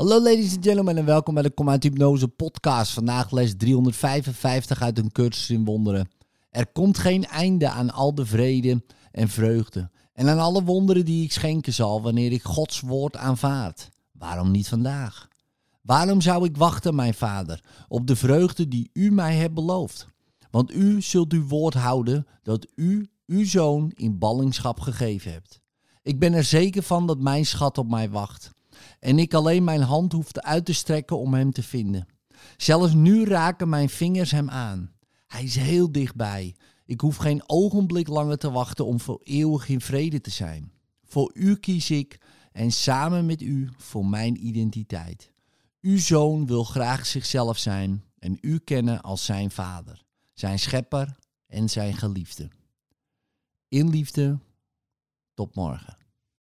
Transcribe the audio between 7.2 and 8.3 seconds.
einde aan al de